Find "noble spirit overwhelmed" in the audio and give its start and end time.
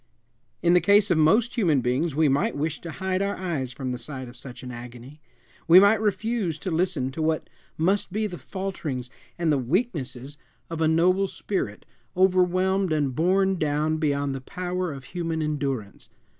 10.87-12.91